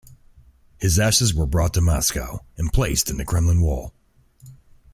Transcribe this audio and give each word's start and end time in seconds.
His 0.79 0.97
ashes 0.97 1.31
were 1.31 1.45
brought 1.45 1.75
to 1.75 1.81
Moscow 1.81 2.43
and 2.57 2.73
placed 2.73 3.11
in 3.11 3.17
the 3.17 3.23
Kremlin 3.23 3.61
wall. 3.61 3.93